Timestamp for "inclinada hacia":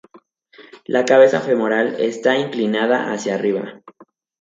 2.35-3.35